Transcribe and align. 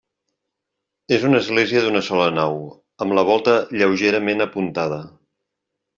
És 1.17 1.25
una 1.27 1.41
església 1.43 1.83
d'una 1.83 2.01
sola 2.09 2.29
nau, 2.37 2.57
amb 3.07 3.15
la 3.19 3.27
volta 3.31 3.55
lleugerament 3.79 4.47
apuntada. 4.47 5.03